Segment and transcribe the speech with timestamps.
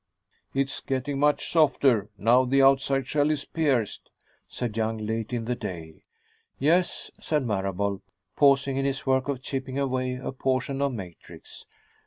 [0.55, 4.09] "It's getting much softer, now the outside shell is pierced,"
[4.47, 6.05] said Young, late in the day.
[6.57, 8.01] "Yes," said Marable,
[8.35, 11.67] pausing in his work of chipping away a portion of matrix.